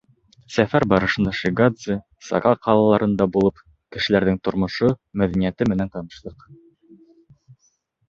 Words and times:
Сәфәр 0.53 0.85
барышында 0.93 1.33
Шигадзе, 1.39 1.97
Сага 2.31 2.55
ҡалаларында 2.69 3.29
булып, 3.37 3.63
кешеләрҙең 3.99 4.43
тормошо, 4.49 4.93
мәҙәниәте 5.23 5.73
менән 5.75 5.97
таныштыҡ. 5.99 6.53